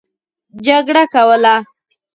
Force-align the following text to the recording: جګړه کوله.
جګړه 0.65 1.03
کوله. 1.13 1.55